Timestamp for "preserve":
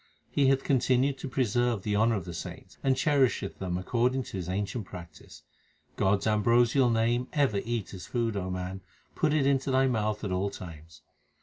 1.29-1.83